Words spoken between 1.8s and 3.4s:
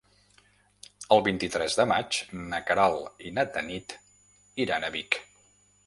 de maig na Queralt i